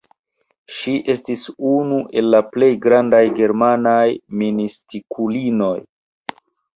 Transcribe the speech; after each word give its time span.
Ŝi 0.75 0.91
estis 1.13 1.41
unu 1.71 1.99
el 2.21 2.37
plej 2.55 2.69
grandaj 2.85 3.19
germanaj 3.41 4.07
mistikulinoj. 4.39 5.75